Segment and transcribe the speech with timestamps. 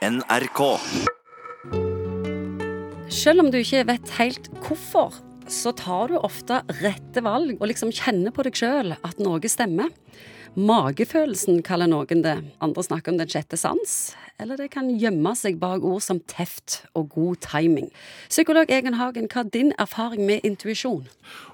[0.00, 0.60] NRK.
[3.12, 7.92] Selv om du ikke vet helt hvorfor, så tar du ofte rette valg og liksom
[7.92, 9.92] kjenner på deg sjøl at noe stemmer.
[10.58, 15.60] Magefølelsen kaller noen det, andre snakker om den sjette sans, eller det kan gjemme seg
[15.62, 17.86] bak ord som teft og god timing.
[18.26, 21.06] Psykolog Egen Hagen, hva er din erfaring med intuisjon?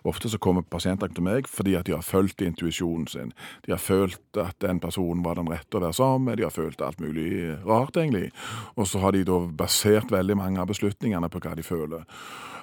[0.09, 3.37] Ofte så kommer pasienter til meg fordi at de har fulgt intuisjonen sin.
[3.69, 6.57] De har følt at den personen var den rette å være sammen med, de har
[6.57, 8.31] følt alt mulig rart, egentlig.
[8.81, 12.09] Og så har de da basert veldig mange av beslutningene på hva de føler.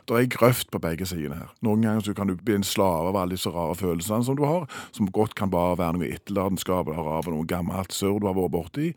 [0.07, 1.51] Det er grøft på begge sidene her.
[1.65, 4.65] Noen ganger kan du bli en slave av alle disse rare følelsene som du har,
[4.95, 8.91] som godt kan bare være noe etterlatenskap av noe gammelt surr du har vært borti.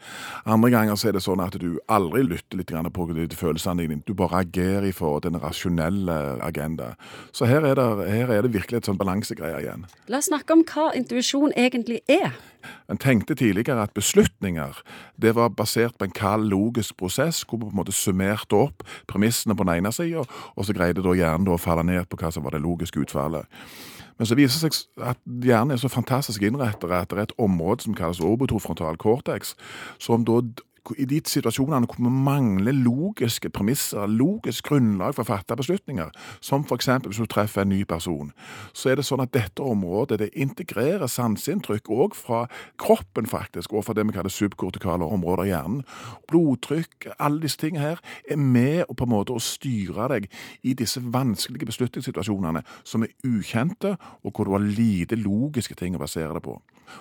[0.45, 3.07] Andre ganger så er det sånn at du aldri lytter litt på
[3.39, 4.01] følelsene dine.
[4.07, 6.95] Du bare agerer i forhold til den rasjonelle agenda.
[7.33, 9.87] Så her er det, her er det virkelig et sånn balansegreie igjen.
[10.11, 12.35] La oss snakke om hva intuisjon egentlig er.
[12.91, 14.81] En tenkte tidligere at beslutninger
[15.21, 18.87] det var basert på en kald, logisk prosess, hvor man på en måte summerte opp
[19.09, 20.25] premissene på den ene sida,
[20.57, 23.47] og så greide da hjernen å falle ned på hva som var det logiske utfallet.
[24.17, 27.37] Men så viser det seg at hjernen er så fantastisk innrettet at det er et
[27.43, 29.55] område som kalles orbitofrontal cortex,
[30.01, 30.41] som da
[30.99, 36.13] i de situasjonene hvor vi mangler logiske premisser, logisk grunnlag for å fatte beslutninger,
[36.45, 36.91] som f.eks.
[37.07, 38.33] hvis du treffer en ny person,
[38.77, 42.45] så er det sånn at dette området det integrerer sanseinntrykk òg fra
[42.83, 45.83] kroppen, faktisk, og fra det vi kaller subkortikale områder i hjernen.
[46.31, 50.31] Blodtrykk, alle disse tingene her er med på en måte å styre deg
[50.67, 56.03] i disse vanskelige beslutningssituasjonene som er ukjente, og hvor du har lite logiske ting å
[56.03, 56.59] basere det på.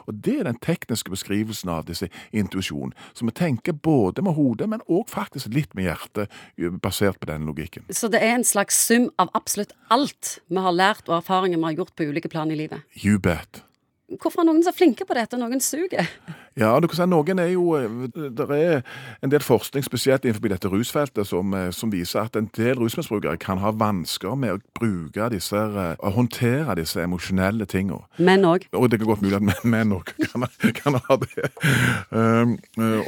[0.08, 2.94] Og Det er den tekniske beskrivelsen av disse intuisjon.
[3.14, 6.32] Så vi tenker både med hodet, men òg faktisk litt med hjertet,
[6.82, 7.86] basert på den logikken.
[7.90, 11.70] Så det er en slags sum av absolutt alt vi har lært og erfaringer vi
[11.70, 12.84] har gjort på ulike plan i livet?
[13.04, 13.64] You bet.
[14.22, 16.06] Hvorfor er noen så flinke på dette, og noen suger?
[16.56, 17.74] Ja, du kan si noen er jo
[18.16, 18.82] Det er
[19.24, 23.38] en del forskning, spesielt innenfor dette rusfeltet, som, eh, som viser at en del rusmisbrukere
[23.38, 28.08] kan ha vansker med å bruke disse eh, Å håndtere disse emosjonelle tingene.
[28.18, 28.70] Menn òg?
[28.72, 30.48] Og det er godt mulig at menn òg kan,
[30.80, 31.50] kan, ha det.
[32.12, 32.56] Um,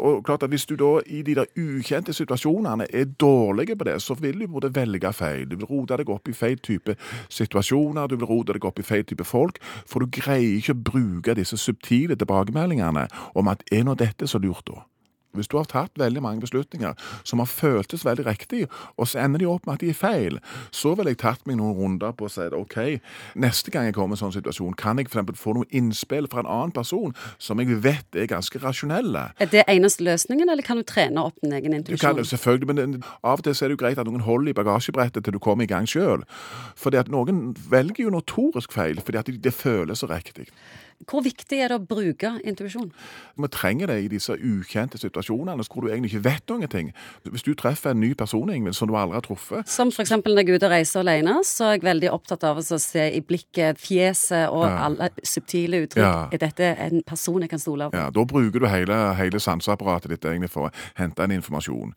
[0.01, 4.01] og klart at Hvis du da i de der ukjente situasjonene er dårlige på det,
[4.03, 5.47] så vil du både velge feil.
[5.47, 6.97] Du vil rote deg opp i feil type
[7.29, 10.83] situasjoner, du vil rote deg opp i feil type folk, for du greier ikke å
[10.91, 14.83] bruke disse subtile tilbakemeldingene om at er nå dette så lurt, da?
[15.37, 18.65] Hvis du har tatt veldig mange beslutninger som har føltes veldig riktig,
[18.97, 20.39] og så ender de opp med at de er feil,
[20.71, 22.77] så ville jeg tatt meg noen runder på å si OK,
[23.39, 25.39] neste gang jeg kommer i en sånn situasjon, kan jeg f.eks.
[25.41, 29.27] få noe innspill fra en annen person som jeg vet er ganske rasjonelle.
[29.41, 31.99] Er det eneste løsningen, eller kan du trene opp din egen intuisjon?
[31.99, 34.53] Du kan jo selvfølgelig, men av og til er det jo greit at noen holder
[34.53, 36.25] i bagasjebrettet til du kommer i gang sjøl.
[36.79, 40.47] Fordi at noen velger jo notorisk feil fordi at det føles så riktig.
[41.05, 42.89] Hvor viktig er det å bruke intuisjon?
[43.37, 46.91] Vi trenger det i disse ukjente situasjonene hvor du egentlig ikke vet noen ting.
[47.27, 50.11] Hvis du treffer en ny person Ingvild, som du aldri har truffet Som f.eks.
[50.11, 53.05] når jeg er ute og reiser alene, så er jeg veldig opptatt av å se
[53.11, 54.77] i blikket, fjeset og ja.
[54.87, 56.05] alle subtile uttrykk.
[56.05, 56.27] Ja.
[56.31, 57.97] Er dette en person jeg kan stole på?
[57.97, 61.93] Ja, da bruker du hele, hele sanseapparatet ditt egentlig for å hente en informasjon.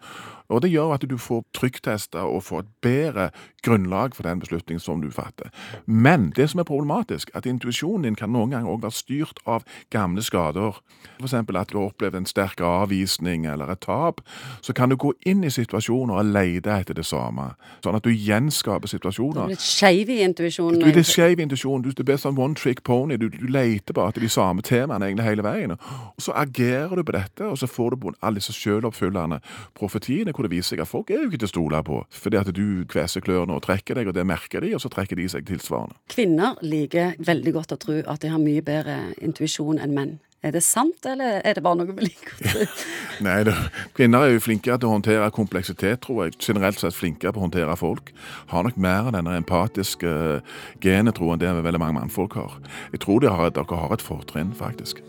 [0.51, 3.29] Og det gjør at du får trykktester og får et bedre
[3.63, 5.53] grunnlag for den beslutningen som du fatter.
[5.87, 9.67] Men det som er problematisk, at intuisjonen din kan noen ganger òg være styrt av
[9.95, 10.81] gamle skader.
[11.21, 11.35] F.eks.
[11.35, 14.21] at du har opplevd en sterk avvisning eller et tap.
[14.61, 17.51] Så kan du gå inn i situasjoner og lete etter det samme.
[17.85, 19.47] Sånn at du gjenskaper situasjoner.
[19.47, 20.81] Du er litt skeiv i intuisjonen.
[20.81, 21.85] Du er litt skeiv i intuisjonen.
[21.85, 23.19] Du er sånn one trick pony.
[23.21, 25.77] Du, du leter bare etter de samme temaene egentlig hele veien.
[25.77, 29.41] Og Så agerer du på dette, og så får du på alle disse selvoppfyllende
[29.77, 32.01] profetiene hvor det viser seg at folk er jo ikke til å stole på.
[32.23, 35.19] Fordi at du kveser klørne og trekker deg, og det merker de, og så trekker
[35.19, 35.99] de seg tilsvarende.
[36.11, 40.19] Kvinner liker veldig godt å tro at de har mye bedre intuisjon enn menn.
[40.41, 42.71] Er det sant, eller er det bare noe vi liker?
[43.27, 43.53] Nei, det,
[43.97, 46.39] kvinner er jo flinkere til å håndtere kompleksitet, tror jeg.
[46.41, 48.09] Generelt sett flinkere på å håndtere folk.
[48.55, 50.41] Har nok mer av denne empatiske
[50.81, 52.57] genet, tror jeg, enn det veldig mange mannfolk har.
[52.95, 55.05] Jeg tror de har, dere har et fortrinn, faktisk.